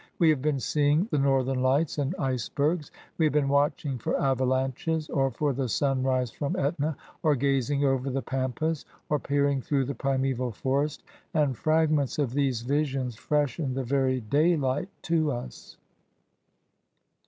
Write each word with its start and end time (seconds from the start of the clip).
We 0.17 0.31
have 0.31 0.41
been 0.41 0.59
seeing 0.59 1.07
the 1.11 1.19
Northern 1.19 1.61
Lights 1.61 1.99
and 1.99 2.15
ice 2.17 2.49
bergs: 2.49 2.89
we 3.19 3.27
have 3.27 3.33
been 3.33 3.49
watching 3.49 3.99
for 3.99 4.19
avalanches, 4.19 5.11
or 5.11 5.29
for 5.29 5.53
the 5.53 5.69
sun 5.69 6.01
rise 6.01 6.31
from 6.31 6.55
Etna, 6.55 6.97
or 7.21 7.35
gazing 7.35 7.85
over 7.85 8.09
the 8.09 8.23
Pampas, 8.23 8.83
Or 9.09 9.19
peiering 9.19 9.63
through 9.63 9.85
the 9.85 9.93
primeval 9.93 10.53
forest; 10.53 11.03
and 11.35 11.55
fragments 11.55 12.17
of 12.17 12.33
these 12.33 12.63
visions 12.63 13.15
freshen 13.15 13.75
the 13.75 13.83
very 13.83 14.21
daylight 14.21 14.89
to 15.03 15.31
us. 15.31 15.77